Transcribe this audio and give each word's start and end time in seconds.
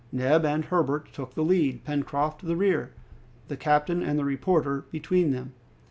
Neb 0.11 0.43
and 0.45 0.65
Herbert 0.65 1.13
took 1.13 1.35
the 1.35 1.43
lead, 1.43 1.83
Pencroft 1.83 2.43
the 2.43 2.55
rear, 2.55 2.91
the 3.49 3.55
captain 3.55 4.01
and 4.01 4.17
the 4.17 4.25
reporter 4.25 4.85
between 4.91 5.29
them. 5.29 5.53